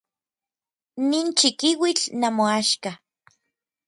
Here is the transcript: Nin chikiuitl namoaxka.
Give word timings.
Nin 1.09 1.27
chikiuitl 1.37 2.05
namoaxka. 2.19 2.91